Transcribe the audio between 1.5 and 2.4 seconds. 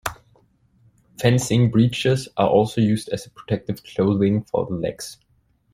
breeches